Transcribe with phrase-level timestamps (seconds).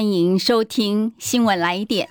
[0.00, 2.08] 欢迎收听新闻来一点。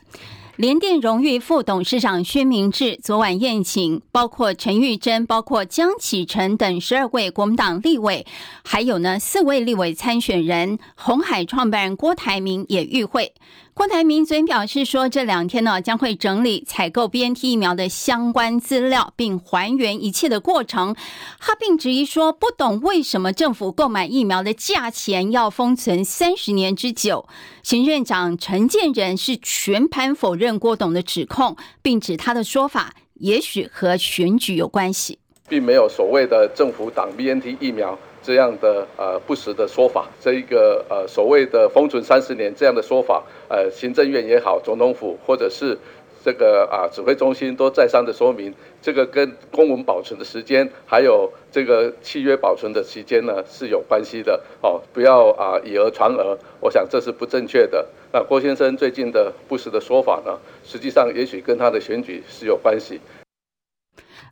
[0.58, 8.28] 联电荣誉副董事长薛明志昨晚宴请，包括陈玉珍、包括江启臣等十二位国民党立委，
[8.64, 13.34] 还有呢四位立委参选人，红海创办人郭台铭也与会。
[13.80, 20.94] 郭台铭昨天表示说，这两天呢将会整理采购 BNT 疫苗的相关资料，并还原一切的过程。
[21.40, 27.26] 他并质疑说，不懂为什么政府购买疫苗的价钱要封存三十年之久。
[27.64, 37.98] 行政长陈建仁是全盘否认郭董的指控，并指他的说法也许和选举有关系，并没有所谓的政府挡 BNT 疫苗。
[38.30, 45.76] 这样的呃不实的说法，这一个呃所谓的封存三十年这样的说法，呃行政院也好，总统府或者是
[46.24, 48.54] 这个啊指挥中心都再三的说明，
[48.84, 57.84] 这个跟公文保存的时间，还有这个契约保存的时间呢是有关系的哦，不要啊以讹传讹，我想这是不正确的。
[58.14, 63.02] 那郭先生最近的不实的说法呢，实际上也许跟他的选举是有关系。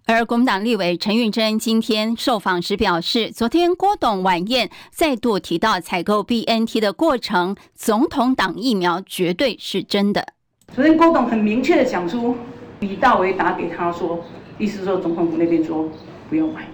[0.09, 10.25] 而国民党立委陈玉珍今天受访时表示，昨天郭董晚宴再度提到采购 BNT 的过程，总统党疫苗绝对是真的。
[10.73, 12.37] 昨天郭董很明确的讲出，
[12.79, 14.23] 李大为打给他说，
[14.57, 15.89] 意思说总统府那边说
[16.29, 16.65] 不用买。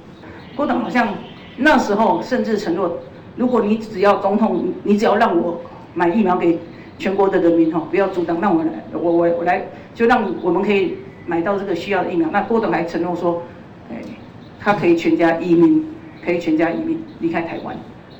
[0.56, 1.16] 郭董好像
[1.58, 3.00] 那时候甚至承诺，
[3.36, 5.59] 如果你只要总统，你只要让我
[5.95, 6.59] 买疫苗给
[7.00, 10.95] 全国的人民哈，不要阻挡，那我来，我我我来，就让我们可以。
[11.26, 13.42] 买到这个需要的疫苗，那郭董还承诺说，
[13.90, 13.98] 哎，
[14.60, 15.86] 他可以全家移民，
[16.24, 17.76] 可以全家移民离开台湾，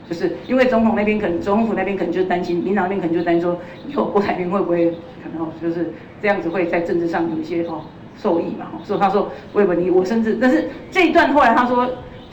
[0.10, 7.82] 就是因为总统那边可能，总统府那边可能就担心，民党那边可能就担心说，以后郭台铭会不会可能，就是这样子会在政治上有一些哦
[8.18, 11.90] 受益嘛，所以他说我以为你我甚至，但是这一段后来他说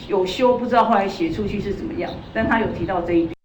[0.09, 3.40] 有修，不知道后来写出去是怎么样，但他有提到这一点。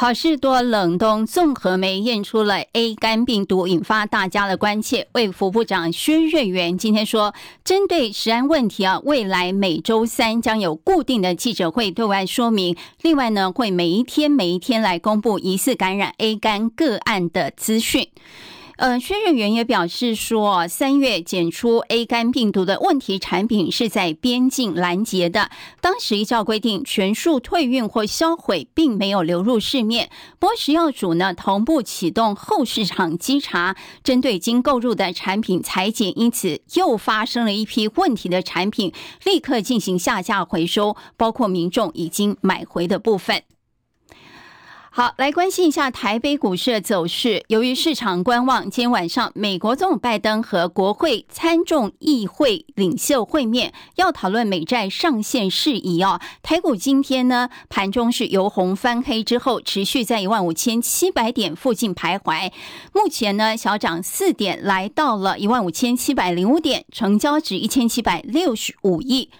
[0.00, 5.08] 好事多冷冻综合酶验出了 A 肝病毒，引发大家的关切。
[5.14, 12.76] 卫福部长薛瑞元今天说，针对食安问题啊，未来每周三将有固定的记者会对外说明。
[13.02, 18.08] 另外呢，会每一天每一天来公布疑似感染 A 肝个案的资讯。
[18.78, 25.50] 呃，薛瑞元也表示说，三月检出 A 肝病毒的问题产品是在边境拦截的，
[25.80, 30.10] 当时依照规定全数退运或销毁，并没有流入市面。
[30.38, 33.74] 不过食药署呢，同步启动后市场稽查，
[34.04, 38.92] 针对已经购入的产品裁检，因此又发生了一批问题的产品，
[39.24, 43.42] 立刻进行下架回收，包括民众已经买回的部分。
[44.98, 47.44] 好，来关心一下台北股市的走势。
[47.46, 56.18] 由于市场观望，今天晚上美国总统拜登和国会参众议会领袖会面，要讨论美债上限事宜哦。
[56.42, 62.50] 台股今天呢，盘中是由红翻黑之后，持续在一万五千七百点附近徘徊。
[62.92, 69.30] 目前呢，小涨四点，来到了一万五千七百零五点，成交值一千七百六十五亿。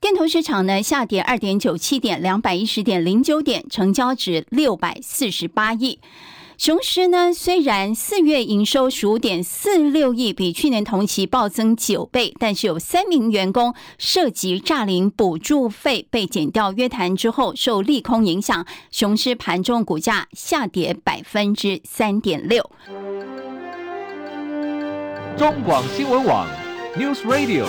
[0.00, 5.98] 电投市场呢，下跌二点九七点，两百一十点零九点，成交值六百四十八亿。
[6.56, 22.70] 雄狮呢，虽然四月营收十五点四六亿，比去年同期暴增九倍，但是有三名员工涉及诈领补助费被减掉约谈之后，受利空影响，雄狮盘中股价下跌百分之三点六。
[25.36, 26.48] 中广新闻网
[26.96, 27.66] News Radio。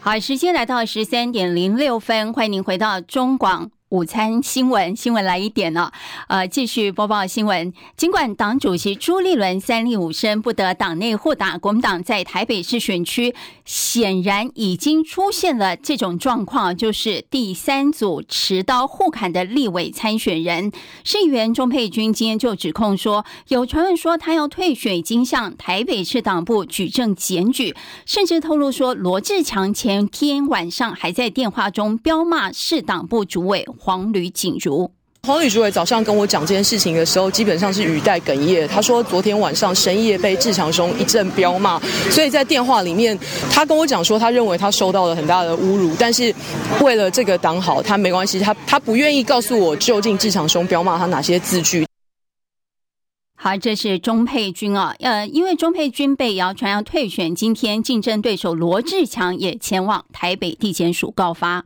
[0.00, 3.70] 好，时间来到十三点零六分，欢迎您回到中广。
[3.90, 5.92] 午餐新闻，新闻来一点呢、哦？
[6.28, 7.72] 呃，继续播报新闻。
[7.96, 13.34] 尽管党主席朱立伦三令五申不得党内互打，国民党在台北市选区
[13.64, 20.70] 显然已经出现了这种状况，就是第三组持刀互砍的立委参选人，
[21.02, 33.66] 市议员钟佩君今天就指控说，有传闻说他要退选，已经向台北市党部举证检举，甚至透露说罗志强前天晚上还在电话中彪骂市党部主委。
[33.78, 34.90] 黄吕锦如，
[35.22, 38.66] 黄吕主委早上跟我讲这件事情的时候，基本上是语带哽咽。
[38.68, 41.78] 他说昨天晚上深夜被志强兄一阵彪骂，
[42.10, 43.18] 所以在电话里面，
[43.50, 46.34] 他跟我讲说，他认为他受到了很大的侮辱，但是
[46.80, 51.86] 为了这个党好，他没关系，他他不愿意告诉我究竟志强兄彪骂他哪些字句。
[53.40, 61.64] 好，这是钟佩君啊，呃，因为钟佩君被谣传要退选，今天竞争对手罗志强也前往台北地检署告发。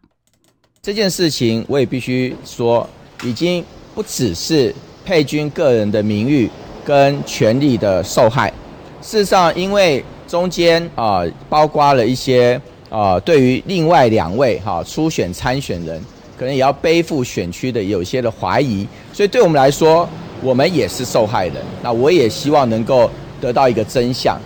[0.85, 2.85] 这件事情我也必须说，
[3.23, 3.65] 已经
[3.95, 4.75] 不只是
[5.05, 6.51] 佩君个人的名誉
[6.85, 8.53] 跟权利的受害。
[9.01, 16.03] 事实上，因为中间啊、包括了一些啊、对于另外两位哈、初选参选人，
[16.37, 20.09] 可能也要背负选区的有些的怀疑，所以对我们来说，
[20.43, 21.55] 我们也是受害人。
[21.81, 23.09] 那我也希望能够
[23.41, 24.37] 得到一个真相。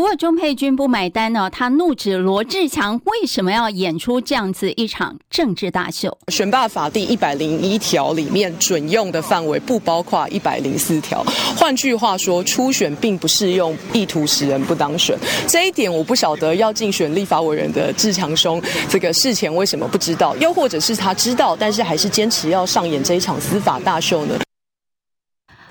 [0.00, 6.16] 不过钟佩君不买单呢，他怒指罗志强为什么要演出这样子一场政治大秀？
[6.28, 11.22] 选罢法第一百零一条里面准用的范围不包括一百零四条，
[11.54, 15.14] 换句话说，初选并不适用意图使人不当选。
[15.46, 18.58] 这一点我不晓得要竞选立法委员的志强兄
[18.88, 24.34] 这个事前为什么不知道，又或者是他知道，但是还是坚持要上演这一场司法大秀呢？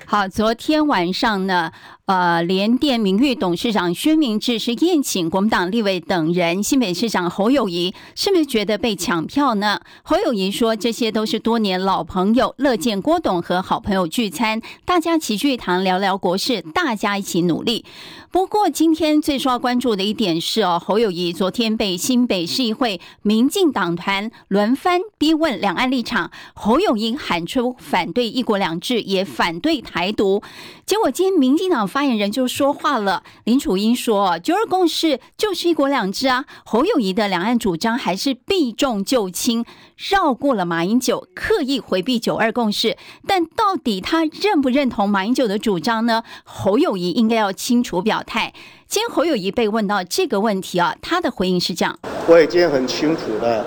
[0.06, 1.70] 好，昨天晚上呢，
[2.10, 9.80] 呃，联电名誉董事长薛明志是宴请国民党立委等人，新北市长侯友谊是不是觉得被抢票呢？
[10.02, 17.84] 侯友谊说，这些都是多年老朋友，乐见郭董和好朋友聚餐，大家齐聚一堂聊聊国事，大家一起努力。
[18.32, 30.42] 不过，今天最受到关注的一点是哦，侯友宜昨天被新北市议会民进党团轮番逼问两岸立场，侯友谊喊出反对一国两制，也反对台独。
[30.84, 39.66] 结果今天民进党发发言人就说话了，林楚英说：“九二共识就是一国两制啊。”侯友宜的两岸主张还是避重就轻，
[39.98, 42.96] 绕过了马英九，刻意回避九二共识。
[43.26, 46.22] 但到底他认不认同马英九的主张呢？
[46.42, 48.22] 侯友宜应该要清楚表。
[48.22, 48.54] 态，
[48.88, 53.66] 今天侯友宜被问到这个问题啊，他的回应是这样：我已经很清楚了，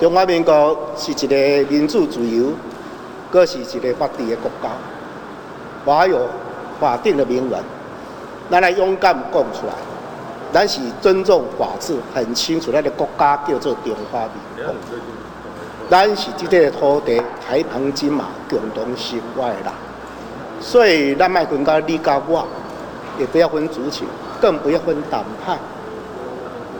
[0.00, 2.52] 中华民国是一个民主自由，
[3.28, 4.70] 更是一个法治的国家，
[5.84, 6.28] 我还有
[6.80, 7.62] 法定的名文，
[8.50, 9.74] 咱来勇敢讲出来，
[10.52, 14.20] 咱是尊重法治，很清楚，咱的国家叫做中华
[14.56, 14.74] 民国，
[15.90, 19.64] 咱是这个土地台澎金马共同生活的人，
[20.60, 22.44] 所以咱卖分到你甲我。
[23.18, 24.08] 也不要分族群，
[24.40, 25.58] 更不要分党派，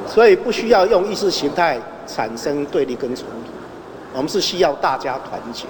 [0.07, 3.53] 所以不需要用意识形态产生对立跟冲突。
[4.15, 5.67] 我们是需要大家团结。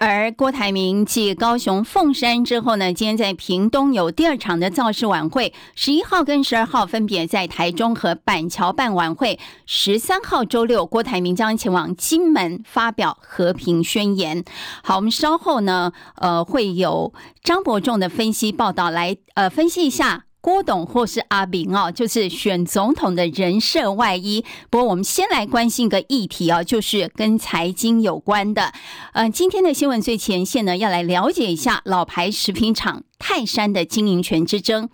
[0.00, 9.38] 而郭台铭继高雄凤山之后呢，今天在屏东有第二场的造势晚会，十一号跟十二号分别在台中和板桥办晚会。
[9.66, 14.42] 十三号周六，郭台铭将前往金门发表和平宣言。
[14.82, 17.12] 好，我们稍后呢，呃，会有
[17.44, 20.24] 张伯仲的分析报道来，呃，分析一下。
[20.40, 24.44] 郭董或是阿炳哦，就是选总统的人设外衣。
[24.70, 28.72] 不过，我们先来关心一个议题啊，就是跟财经有关的。
[29.12, 34.88] 嗯，今天的新闻最前线呢，要来了解一下老牌食品厂泰山的经营权之争。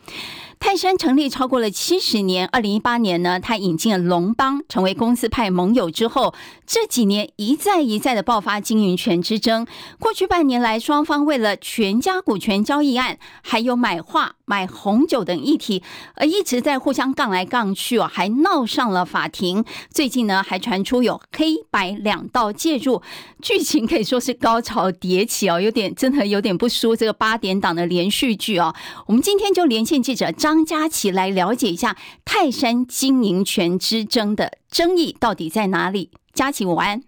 [0.58, 6.34] 泰山成立超过了七十年，二零一八年呢，他引进了龙邦，成为公司派盟友之后，
[6.66, 9.66] 这几年一再一再的爆发经营权之争。
[10.00, 15.82] 过去半年来，双方为了全家股权交易案，还有买画、买红酒等议题，
[16.16, 19.64] 呃，一直在互相杠来杠去哦，还闹上了法庭。
[19.90, 23.00] 最近呢，还传出有黑白两道介入，
[23.40, 28.74] 剧情可以说是高潮迭起哦，有点真的有点不输这个八点档的连续剧哦。
[29.06, 30.26] 我们今天就连线记者。
[30.64, 36.10] 佳琪来了解一下泰山经营权之争的争议到底在哪里？
[36.32, 37.02] 佳琪午安，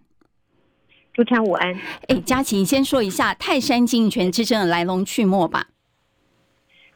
[1.13, 1.73] 主持人午安。
[2.09, 5.69] 哎，佳琪，你先说一下泰山经营权之争的来龙去脉吧。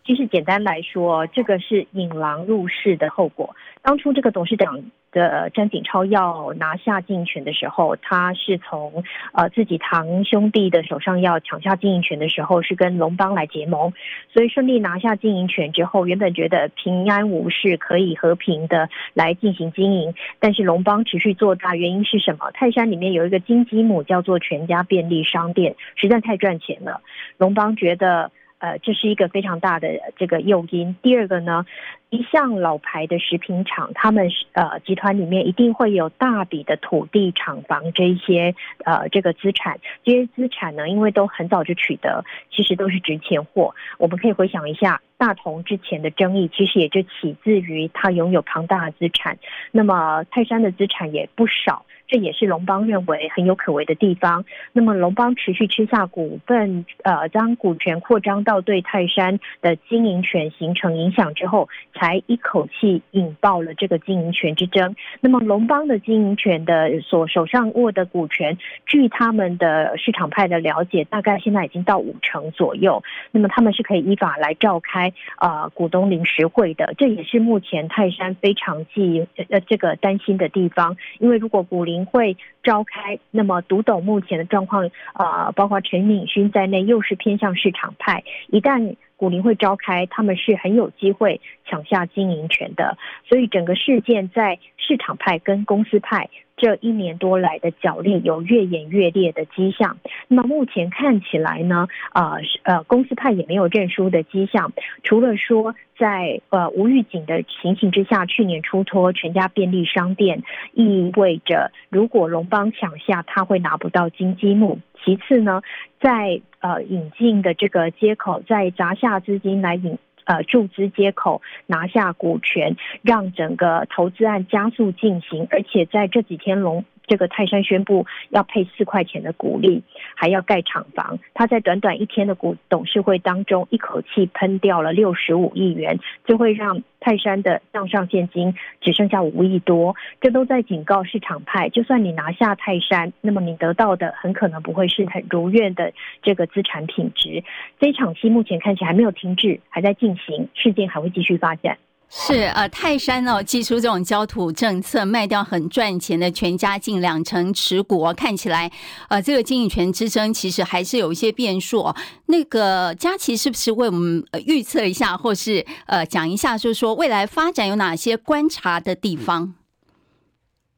[0.05, 3.55] 其实简单来说，这个是引狼入室的后果。
[3.83, 4.83] 当初这个董事长。
[5.13, 9.05] 的詹景超要拿下经营权的时候，他是从
[9.35, 13.93] 呃自己堂兄弟的手上要抢下经营权的时候，是跟龙邦来结盟，
[14.33, 22.51] 所以顺利拿下经营权之后，原本觉得平安无事，可以和平的来进行经营，但是龙邦持续做大，原因是什么？
[22.55, 27.03] 泰山里面有一个金鸡母叫做全家便利商店，实在太赚钱了，
[27.37, 28.31] 龙邦觉得。
[28.63, 30.95] 呃，这是一个非常大的这个诱因。
[31.03, 31.67] 第二个呢，
[32.11, 38.55] 一向老牌的食品厂，他们呃集团里面一定会有大笔的土地、厂房这一些
[38.85, 39.81] 呃这个资产。
[40.05, 43.75] 这些资产呢，因为都很早就取得，其实都是值钱货。
[43.99, 49.39] 我们可以回想一下，大同之前的争议，其实也就起自于他拥有庞大的资产。
[49.71, 51.87] 那么泰山的资产也不少。
[52.09, 54.45] 这也是龙邦认为很有可为的地方。
[54.75, 64.95] 那么龙邦持续吃下股份，呃，将股权扩张到对泰山的经营权形成影响之后，才一口气引爆了这个经营权之争。
[65.21, 73.03] 那么龙邦的经营权的所手上握的股权，据他们的市场派的了解，大概现在已经到五成左右。
[73.31, 76.95] 那么他们是可以依法来召开呃股东临时会的。
[76.99, 88.23] 这也是目前泰山非常忌呃这个担心的地方，因为如果股林会召开，那么独董目前的状况，呃，包括陈敏勋在内，又是偏向市场派。
[88.49, 92.97] 一旦股林会召开，他们是很有机会抢下经营权的。
[93.29, 96.29] 所以整个事件在市场派跟公司派
[96.63, 99.97] 这一年多来的角力有越演越烈的迹象。
[100.29, 114.79] 那么目前看起来呢，呃呃，公司派也没有认输的迹象，除了说在呃无预警的情形之下，去年出脱全家便利商店，意味着如果龙邦抢下，他会拿不到金积木。
[115.05, 115.63] 其次呢，
[116.01, 126.85] 在呃引进的这个接口，再砸下资金来引呃注资接口，拿下股权，让整个投资案加速进行，而且在这几天龙。
[127.07, 129.83] 这个泰山宣布要配四块钱的股利，
[130.15, 131.19] 还要盖厂房。
[131.35, 139.97] 他在短短一天的股董事会当中，一口气喷掉了六十五亿元，就会让泰山的账上现金只剩下五亿多。
[140.21, 145.93] 这都在警告市场派，就算你拿下泰山，那么你得到的很可能不会是很如愿的
[146.23, 147.43] 这个资产品质。
[147.81, 151.79] 这一场戏目前看起来还没有停滞，还在进行，事件还会继续发展。
[152.15, 158.71] 是呃，泰山哦，祭出这种焦土政策，卖掉很赚钱的全家近两成持股，哦，看起来
[159.09, 161.97] 呃，这个经营权之争其实还是有一些变数，哦。
[162.27, 169.55] 那个佳琪是不是为我们预测一下，或是呃讲一下，就是说未来发展有哪些观察的地方？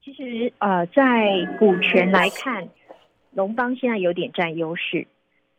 [0.05, 2.69] 其实呃，在股权来看，
[3.33, 5.09] 龙邦现在有点占优势。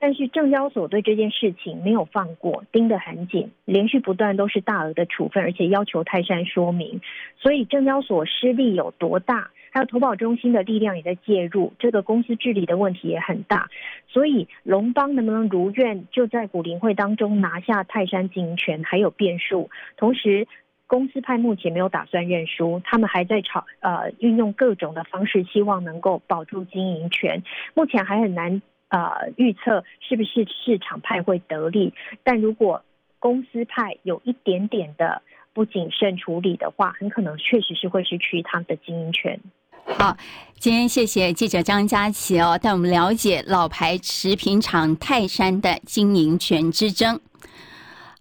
[0.05, 7.01] 但是证交所对这件事情没有放过，盯得很紧，连续不断都是大额的处分，而且要求泰山说明。
[7.39, 13.67] 所以证交所失力有多大，还有投保中心的力量也在介入，这个公司治理的问题也很大。
[14.07, 19.71] 所以龙邦能不能如愿就在股林会当中拿下泰山经营权还有变数。
[19.97, 20.47] 同时，
[20.85, 27.41] 公司派目前没有打算认输，他们还在炒呃运用各种的方式，希望能够保住经营权。
[27.73, 28.61] 目前还很难。
[28.89, 31.93] 呃，预测是不是市场派会得利？
[32.23, 32.83] 但如果
[33.19, 35.21] 公司派有一点点的
[35.53, 39.39] 不谨慎处理的话，很可能确实是会失去他们的经营权。
[39.87, 40.15] 好，
[40.55, 47.19] 今天谢谢记者张佳琪哦，带我们了解老牌食品厂泰山的经营权之争。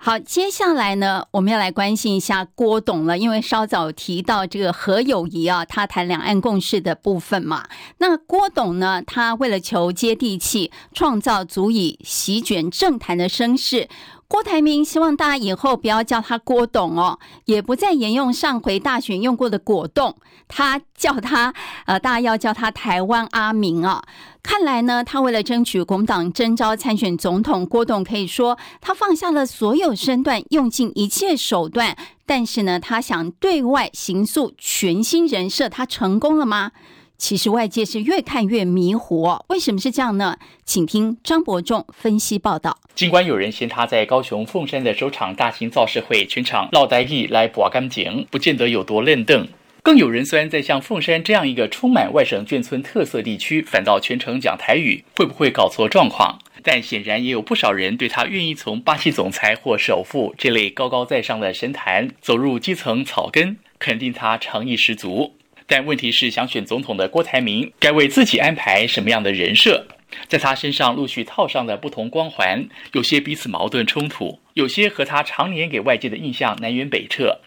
[0.07, 7.65] 好，接下来呢，我们要来关心一下郭董了，因为稍早提到这个何友谊啊，他谈两岸共识的部分嘛。
[7.97, 13.89] 那郭董呢，他为了求接地气，创造足以席卷政坛的声势。
[14.29, 20.15] 郭台铭希望大家以后不要叫他郭董哦，也不再沿用上回大选用过的果冻，
[20.49, 21.55] 他叫他
[21.87, 24.05] 呃，大家要叫他台湾阿明啊。
[24.45, 31.97] 看来呢，他为了争取国民党征召参选总统，郭董可以说他放下了所有身段，用尽一切手段，
[32.27, 36.73] 但是呢，他想对外行塑全新人设，他成功了吗？
[37.17, 40.37] 其实外界是越看越迷糊，为什么是这样呢？
[40.67, 42.77] 请听张伯仲分析报道。
[42.95, 49.47] 尽管有人嫌他在高雄凤山的首场大型造势会全场落呆意来博干净，不见得有多愣瞪；
[49.85, 56.39] 更有人虽然在像凤山这样一个充满外省眷村特色地区，反倒全程讲台语，会不会搞错状况？
[56.63, 65.37] 但显然也有不少人对他愿意从巴西总裁或首富这类高高在上的神坛走入基层草根，肯定他诚意十足。
[65.67, 69.87] 但问题是，想选总统的郭台铭该为自己安排什么样的人设？
[70.27, 77.43] 在他身上陆续套上的不同光环，有些彼此矛盾冲突，有些和他常年给外界的印象南辕北辙。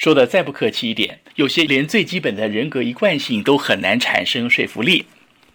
[0.00, 5.04] 说的再不客气一点，有些连最基本的人格一贯性都很难产生说服力。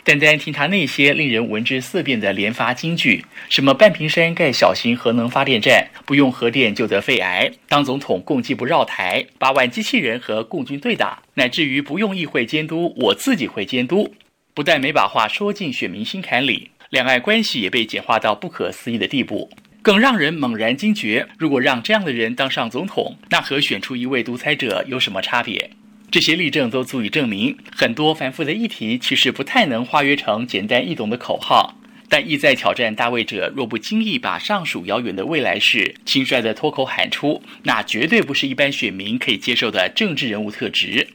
[0.03, 14.13] 单单听他那些令人闻之色变的连发金句，什么半屏山盖小型核能发电站，不用核电就得肺癌；当总统共计不绕台，八万机器人和共军对打，乃至于不用议会监督，我自己会监督，
[14.53, 19.49] 不但没把话说进选民心坎里，两岸关系也被简化到不可思议的地步。
[19.85, 25.69] 更让人猛然惊觉，如果让这样的人当上总统，那和选出一位独裁者有什么差别？
[26.09, 31.77] 这些例证都足以证明，很多繁复的议题其实不太能化约成简单易懂的口号。
[32.09, 41.07] 但意在挑战大位者，若不经意把上述遥远的未来式轻率地脱口喊出，那绝对不是一般选民可以接受的政治人物特质。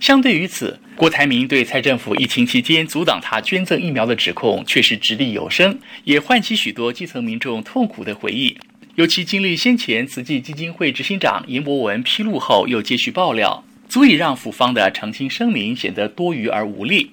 [0.00, 8.56] 相对于此，郭台铭对蔡政府疫情期间阻挡他捐赠疫苗的指控，却是掷地有声，也唤起许多基层民众痛苦的回忆。
[8.94, 13.64] 尤其经历先前慈济基金会执行长严博文披露后，又接续爆料。
[13.88, 17.10] 足以让府方的澄清声明显得多余而无力，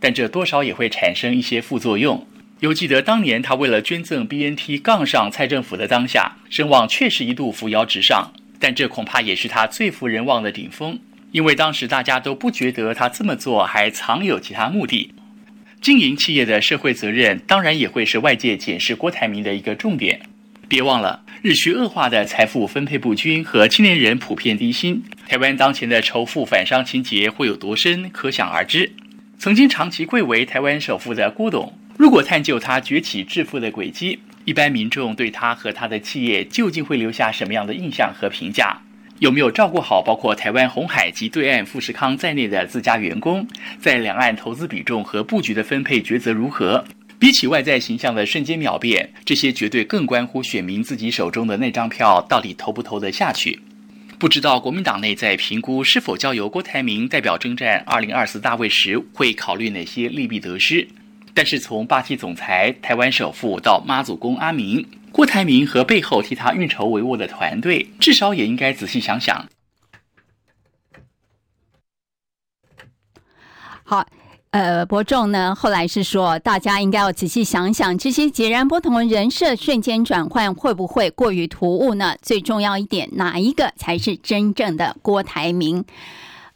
[0.00, 2.26] 但这多少也会产生一些副作用。
[2.58, 10.98] 犹记得当年他为了捐赠 BNT 杠上蔡政府的当下，声望确实一度扶摇直上，但这恐怕也是他最负人望的顶峰，
[11.36, 15.12] 因为当时大家都不觉得他这么做还藏有其他目的。
[15.82, 20.18] 经营企业的社会责任，当然也会是外界检视郭台铭的一个重点。
[20.66, 28.90] 别忘了，日趋恶化的财富分配不均和青年人普遍低薪，台湾当前的仇富反商情节会有多深，可想而知。
[29.38, 38.80] 曾经长期贵为台湾首富的郭董，如果探究他崛起致富的轨迹，一般民众对他和他的企业究竟会留下什么样的印象和评价？
[39.18, 43.46] 有没有照顾好包括台湾红海及对岸富士康在内的自家员工？
[43.80, 46.84] 在两岸投资比重和布局的分配抉择如何？
[47.18, 53.58] 比起外在形象的瞬间秒变，这些绝对更关乎选民自己手中的那张票到底投不投得下去。
[54.18, 60.86] 不知道国民党内在评估是否交由郭台铭代表征战二零二四大位时，会考虑哪些利弊得失？
[61.36, 64.88] 但是从霸气总裁、台湾首富到妈祖公阿明。
[65.12, 69.46] 郭台铭和背后替他运筹帷幄的团队，至少也应该仔细想想。
[73.84, 74.06] 好，
[74.50, 82.16] 呃，伯仲呢，后来是说，大家应该要仔细想想，这些截然不同的人设瞬间转换会不会过于突兀呢？
[82.22, 85.84] 最重要一点，哪一个才是真正的郭台铭？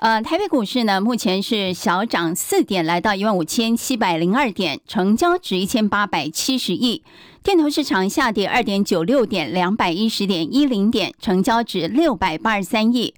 [0.00, 7.02] 呃，台北股市呢，目前是小涨四点，来到一万五千七百零二点，成交值一千八百七十亿。
[7.42, 13.12] 电投市场下跌二点九六点，两百一十点一零点，成交值六百八十三亿。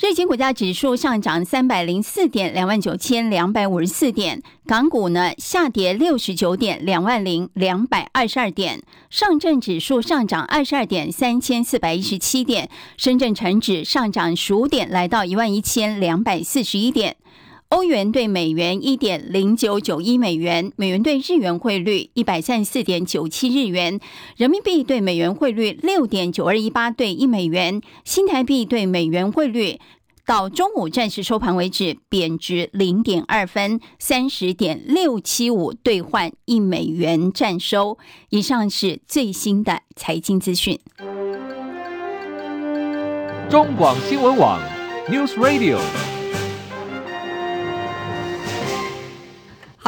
[0.00, 4.40] 日经股价指数上涨三百零四点，两万九千两百五十四点。
[4.64, 8.80] 港股呢下跌六十九点，两万零两百二十二点。
[9.10, 12.70] 上证指数上涨二十二点，三千四百一十七点。
[12.96, 17.16] 深圳成指上涨十五点，来到一万一千两百四十一点。
[17.68, 24.00] 欧元兑美元一点零九九一美元，美元兑日元汇率一百三十四点九七日元，
[24.38, 29.78] 人民币兑美元汇率六点九二一八兑一美元，新台币兑美元汇率
[30.24, 37.98] 到中午暂时收盘为止贬值零点二分，三十点六七五兑换一美元占收。
[38.30, 40.80] 以上是最新的财经资讯。
[43.50, 44.58] 中广新闻网
[45.10, 45.78] News Radio。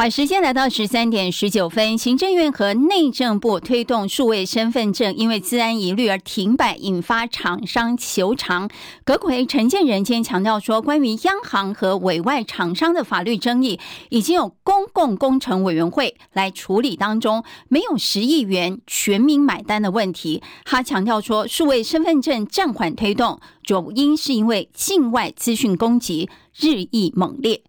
[0.01, 8.67] 好，时间来到十三点十九分，行政院和内政部推动数位身份证，因为治安疑虑而停摆，引发厂商求偿。
[9.03, 20.41] 葛奎陈建仁今天强调说，关于央行和委外厂商的法律争议，已经有公共工程委员会来处理当中，没有十亿元全民买单的问题。
[20.65, 26.27] 他强调说，数位身份证暂缓推动，主因是因为境外资讯攻击
[26.59, 27.61] 日益猛烈。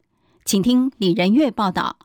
[0.47, 1.99] 请听李仁月报道。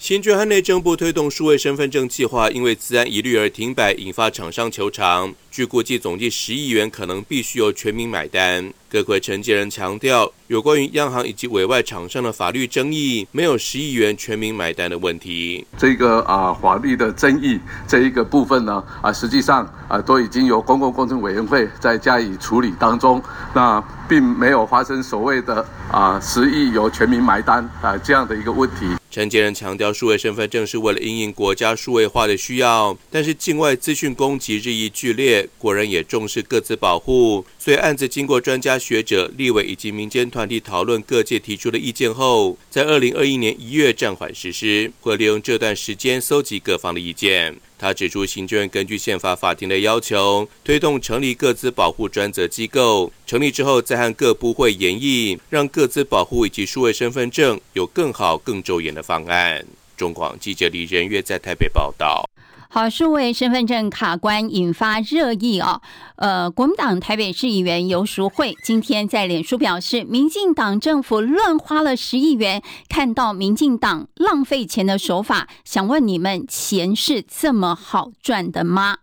[0.00, 5.34] 新政和内政部推动数位身份证计划，因为资安疑虑而停摆，引发厂商求偿。
[5.50, 8.72] 据估计，总计十亿元可能必须由全民买单。
[8.90, 15.64] 阁揆陈建人强调，有关于央行以及委外厂商的法律争议，没有十亿元全民买单的问题。
[15.78, 23.22] 这个啊法律的争议这一个部分呢啊，实际上啊都已经由公共工程委员会在加以处理当中，
[23.54, 28.88] 那并没有发生所谓的啊十亿由全民买单啊这样的一个问题。
[29.08, 47.54] 承建人强调，数位身份证是为了因应国家数位化的需要，但是境外资讯攻击日益剧烈，国人也重视各自保护，所以案子经过专家学者、立委以及民间团体讨论，各界提出的意见后，在二零二一年一月暂缓实施，会利用这段时间搜集各方的意见。
[47.78, 53.12] 他指出，行政院根据宪法法庭的要求，推动成立各自保护专责机构。
[53.26, 59.64] 成立之后，再和各部会研议，让各自保护以及数位身份证有更好、更周延的方案。
[59.96, 62.28] 中广记者李仁月在台北报道。
[62.72, 65.82] 好，数位身份证卡关引发热议哦！
[66.14, 78.98] 呃，国民党台北市议员游淑慧今天在脸书表示，民进党政府乱花了十亿元，看到民进党浪费钱的手法，想问你们，钱是这么好赚的吗？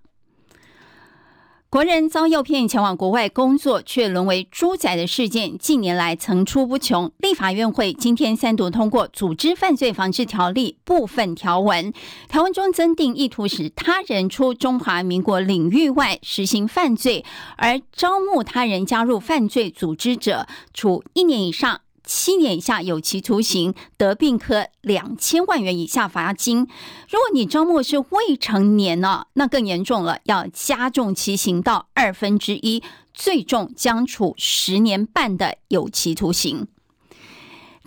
[1.77, 7.11] 国人遭诱骗前往国外工作，却沦为猪仔的事件，近年来层出不穷。
[7.19, 11.93] 立法院会今天三读通过《组织犯罪防治条例》部分条文，
[12.27, 17.23] 条文中增订意图使他人出中华民国领域外实行犯罪，
[17.57, 21.81] 而招募他人加入犯罪组织者，处一年以上。
[22.07, 26.59] 七年以下有期徒刑，得病科两千万元以下罚金。
[26.59, 32.81] 如果你招募是未成年呢，那更严重了，要加重其刑到二分之一，
[33.13, 36.67] 最重将处十年半的有期徒刑。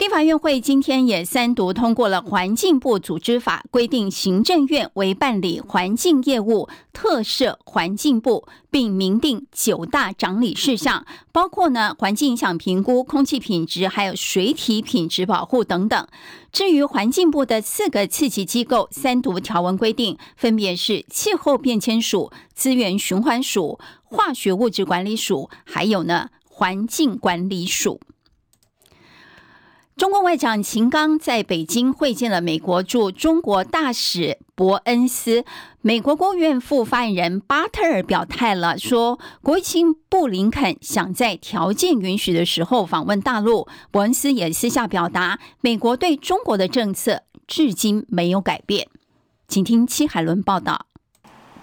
[0.01, 16.09] 立法院会今天也三读通过了环境部组织法，规定行政院为办理环境业务，特设环境部，并明定九大长理事项，包括呢环境影响评估、空气品质，还有水体品质保护等等。
[16.51, 28.01] 至于环境部的四个次级机构，三读条文规定，分别是气候变迁署、资源循环署、化学物质管理署，还有呢环境管理署。
[30.01, 35.45] 中国外长秦刚在北京会见了美国驻中国大使伯恩斯。
[35.83, 43.69] 美国国务院副发言人巴特尔表态了，说国务卿布林肯想在条件允许的时候访问大陆。
[43.91, 48.89] 伯恩斯也私下表达，美国对中国的政策至今没有改变。
[49.49, 50.87] 请听戚海伦报道。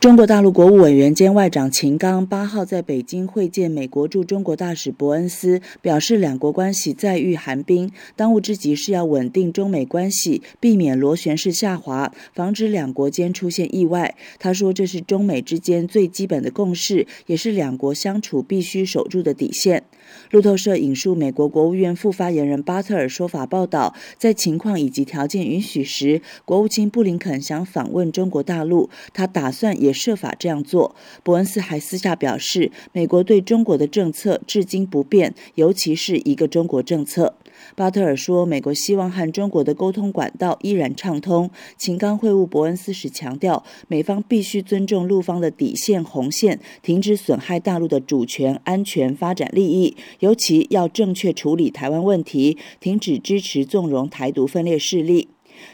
[0.07, 14.15] 中国大陆国务委员兼外长秦刚八号在北京会见美国驻中国大使伯恩斯，表示两国关系再遇寒冰，当务之急是要稳定中美关系，避免螺旋式下滑，防止两国间出现意外。
[14.39, 19.83] 他说，这是中美之间最基本的共识，也是两国相处必须守住的底线。
[20.31, 30.95] 路透社引述美国国务院副发言人巴特尔说法报道，在情况以及条件允许时，国务卿布林肯想访问中国大陆，他打算也设法这样做。
[31.23, 37.35] 伯恩斯还私下表示，美国对中国的政策至今不变，尤其是一个中国政策。
[37.75, 41.49] 巴特尔说，美国希望和中国的沟通管道依然畅通。
[41.77, 55.29] 秦刚会晤伯恩斯时强调，美方必须尊重陆方的底线红线，停止损害大陆的主权、安全、发展利益，尤其要正确处理台湾问题，停止支持纵容台独分裂势力。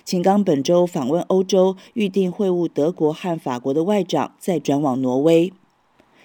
[0.06, 5.52] 秦刚本周访问欧洲，预定会晤德国和法国的外长，再转往挪威。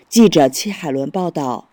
[0.08, 1.67] 记者戚海伦报道。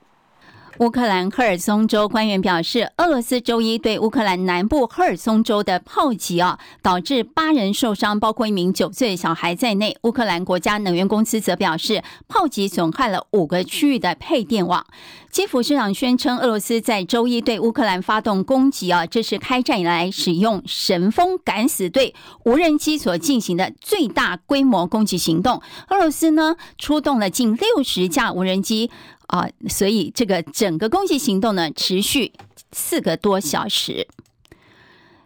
[0.79, 9.95] 乌克兰赫尔松州官员表示，俄罗斯周一对乌克兰南部赫尔松州的炮击啊，导致八人受伤，包括一名九岁小孩在内。
[10.01, 14.85] 乌克兰国家能源公司则表示，炮击损害了五个区域的配电网。
[15.31, 25.61] 基辅市长宣称，俄罗斯在周一对乌克兰发动攻击啊，这是开战以来使用神风敢死队无人机所进行的最大规模攻击行动。
[25.89, 28.89] 俄罗斯呢，出动了近六十架无人机
[29.27, 32.33] 啊，所以这个整个攻击行动呢，持续
[32.71, 34.07] 四个多小时。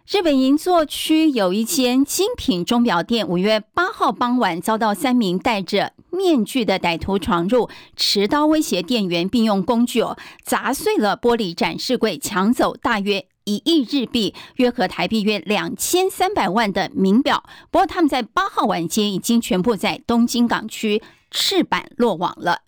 [0.08, 17.44] 日本银座区有一间精品钟表店，五月八号傍晚遭到三名戴着面具的歹徒闯入，持刀威胁店员，并用工具哦砸碎了玻璃展示柜，抢走大约一亿日币，约合台币约两千三百万的名表。
[17.70, 22.62] 不过他们在八号晚间已经全部在东京港区赤坂落网了。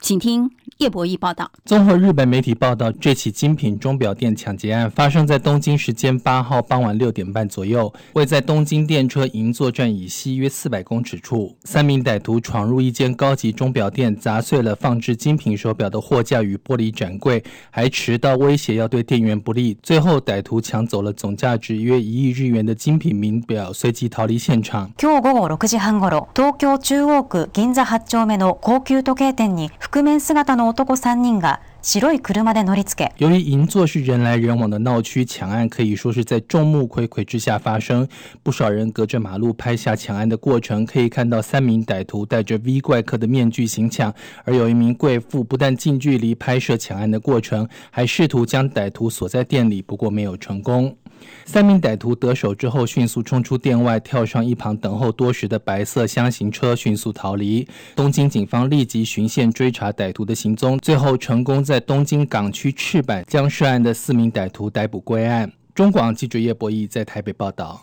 [0.00, 0.50] 请听。
[0.77, 11.55] 叶博弈报道，综合日本媒体报道，这起精品钟表店抢劫案发生在东京时间八号傍晚六点半左右，位在东京电车银座站以西约四百公尺处。
[11.63, 19.75] 三名歹徒闯入一间高级钟表店，砸碎了放置精品手表的货架与玻璃展柜，还持刀威胁要对店员不利。
[19.81, 24.91] 最后，歹徒抢走了总价值约一亿日元的精品名表，随即逃离现场。
[24.95, 33.11] 今日午后六时半ごろ，东京中央区银座八丁目の高级时计店に覆面姿の 男三人が白い车で乗り付け。
[33.17, 38.07] 由于银座是人来人往的闹区，抢案可以说是在众目睽睽之下发生。
[38.43, 50.95] 不少人隔着马路拍下抢案的过程，可以看到三名歹徒戴着 V 怪客的面具行抢，而有一名贵妇不但近距离拍摄抢案的过程，还试图将歹徒锁在店里，不过没有成功。
[51.44, 57.66] 三名歹徒得手之后，迅速冲出店外，跳上一旁等候多时的白色厢型车，迅速逃离。
[57.94, 65.50] 东京警方立即循线追查歹徒的行踪，最后成功在东京港区赤坂将涉案的四名歹徒逮捕归案。
[65.74, 67.82] 中广记者叶博弈在台北报道。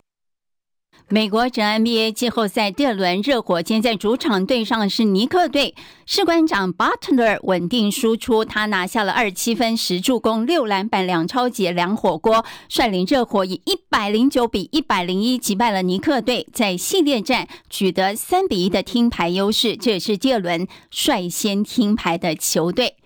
[1.11, 5.73] 美国职 NBA 季后赛第二轮，热火今天在主场对上的是尼克队。
[6.05, 19.75] 士官长 Butler 稳定输出，他拿下了二十七分、十助攻、六篮板、两抄截、两火锅，率领热火以一百零九比一百零一击败了尼克队，在系列战取得三比一的听牌优势。
[19.75, 22.97] 这也是第二轮率先听牌的球队。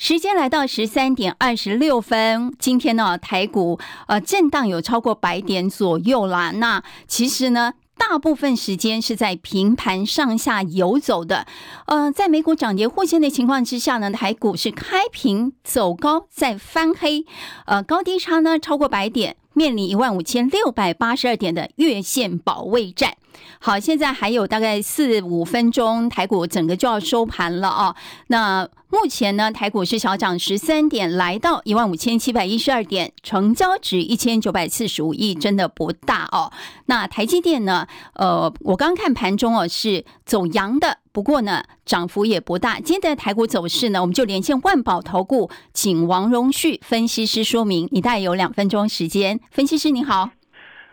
[0.00, 6.52] 时间来到十三点二十六分，今天呢，台股呃震荡有超过百点左右啦。
[6.52, 11.46] 那其实呢，大部分时间是在平盘上下游走的。
[11.84, 17.26] 呃，在美股涨跌互现的情况之下呢，台股是开平走高再翻黑，
[17.66, 23.14] 呃，高低差呢超过百点，面临一万五千六百八十二点的月线保卫战。
[23.58, 27.94] 好，现在还有大概四五分钟，台股整个就要收盘了啊。
[28.28, 36.50] 那目前呢，台股是小涨十三点，来到一万五千七百一十二点，成交值一千九百四十五亿，真的不大哦。
[36.86, 37.86] 那台积电呢？
[38.14, 42.78] 呃，我刚看盘中哦是走阳的，不过呢涨幅也不大。
[42.80, 47.88] 今天的台股走势呢，我们就连线万宝投顾，请王荣旭分析师说明。
[47.90, 50.30] 你大概有两分钟时间，分析师你好。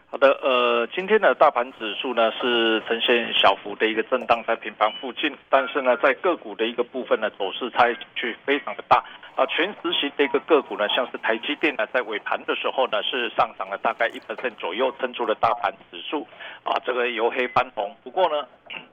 [0.10, 9.04] 好的，呃，今天的大盘指数呢是呈现小幅的一个震荡在平盘附近，但是呢，在个股的一个部分呢，走势差距非常的大
[9.36, 9.46] 啊。
[9.48, 16.26] 全时型的一个个股呢，像是台积电呢，在尾盘的时候呢，是上涨了大概一百分左右，撑出了大盘指数
[16.64, 17.94] 啊，这个由黑翻红。
[18.02, 18.48] 不过呢，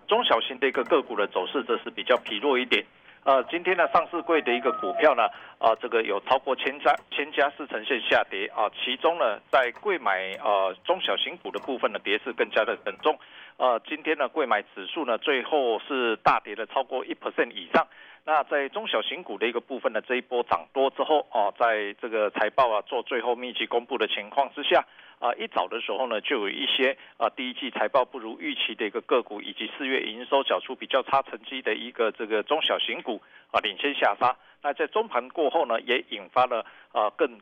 [0.07, 2.85] 中小型的一个个股的走势则是比较疲弱一点。
[3.25, 5.25] 呃，今天呢，上市柜的一个股票呢，
[5.57, 8.69] 啊、呃，这个有超过千家，千家是呈现下跌啊。
[8.85, 13.19] 其中呢，在贵买呃中小型股的部分呢，跌势更加的严重。
[13.57, 17.87] 呃，今天呢，贵买指数呢，最后是大跌了超过一 percent 以上。
[18.27, 24.85] 那在中小型股的一个部分呢，这一波涨多之后啊，在这个财报啊做最后密集公布的情况之下。
[25.25, 34.37] 啊，一早的时候呢，就有一些啊，第一季财报不如预期的一个个股，以及四月营收缴出比较差成绩的一个这个中小型股啊，领先下杀。
[34.61, 37.41] 那在中盘过后呢，也引发了啊更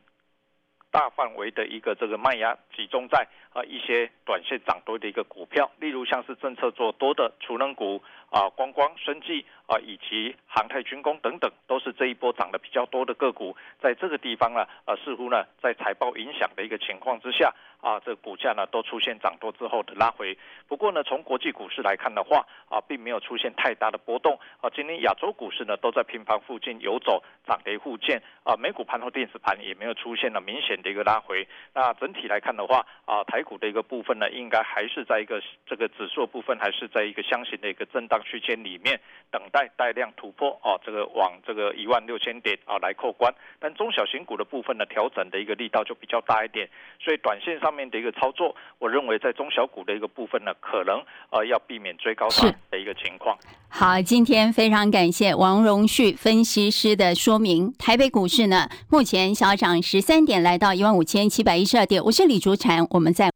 [0.91, 13.55] 大范围的一个这个卖压，集中在啊一些短线涨多的一个股票，例如像是政策做多的储能股啊、观光、生技啊，以及航太军工等等，都是这一波涨得比较多的个股。
[13.79, 17.53] 在这个地方呢，啊似乎呢在财报影响的一个情况之下。
[17.83, 20.37] 啊，这股价呢都出现涨多之后的拉回。
[20.69, 24.39] 不过呢，从国际股市来看的话，啊，并没有出现太大的波动。
[24.61, 28.23] 啊，今天亚洲股市呢都在平盘附近游走，涨跌互见。
[28.45, 31.45] 啊，美股盘后电子盘也没有出现了明显的一个拉回。
[31.73, 40.59] 那整体来看的话，啊，台股的一个部分呢，应该还是在一个这个指数部分，还是在一个箱型的一个震荡区间里面，等待带量突破。
[40.63, 43.33] 啊，这个往这个一万六千点啊来扣关。
[43.59, 46.69] 但中小型股的部分呢，调整的一个力道就比较大一点。
[47.03, 53.37] 所以短线上面的一个操作，我认为在中小股的一个部分呢，可能呃要避免追高杀的一个情况。
[53.69, 57.73] 好，今天非常感谢王荣旭分析师的说明。
[57.77, 62.01] 台北股市呢，目前小涨十三点，来到一万五千七百一十二点。
[62.05, 63.32] 我是李竹婵，我们在。